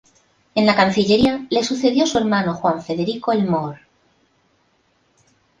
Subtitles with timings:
[0.55, 3.81] En la cancillería le sucedió su hermano Juan Federico Elmore.